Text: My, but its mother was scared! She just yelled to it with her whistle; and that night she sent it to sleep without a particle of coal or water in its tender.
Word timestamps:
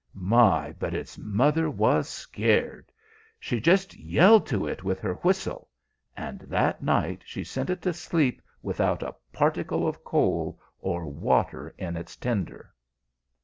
My, 0.15 0.71
but 0.79 0.95
its 0.95 1.15
mother 1.19 1.69
was 1.69 2.09
scared! 2.09 2.91
She 3.39 3.59
just 3.61 3.95
yelled 3.99 4.47
to 4.47 4.65
it 4.65 4.83
with 4.83 4.99
her 4.99 5.13
whistle; 5.13 5.69
and 6.17 6.39
that 6.39 6.81
night 6.81 7.21
she 7.23 7.43
sent 7.43 7.69
it 7.69 7.83
to 7.83 7.93
sleep 7.93 8.41
without 8.63 9.03
a 9.03 9.13
particle 9.31 9.87
of 9.87 10.03
coal 10.03 10.59
or 10.79 11.05
water 11.07 11.75
in 11.77 11.95
its 11.97 12.15
tender. 12.15 12.73